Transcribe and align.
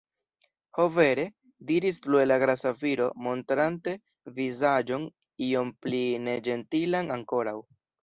Ho, 0.77 0.85
vere!? 0.95 1.25
diris 1.71 1.99
plue 2.05 2.23
la 2.31 2.39
grasa 2.45 2.73
viro, 2.81 3.11
montrante 3.27 3.95
vizaĝon 4.41 5.09
iom 5.53 5.73
pli 5.85 6.05
neĝentilan 6.29 7.19
ankoraŭ. 7.23 7.59